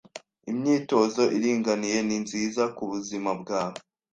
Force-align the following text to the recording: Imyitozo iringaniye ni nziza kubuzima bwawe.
Imyitozo 0.51 1.21
iringaniye 1.37 1.99
ni 2.07 2.17
nziza 2.23 2.63
kubuzima 2.75 3.29
bwawe. 3.41 3.79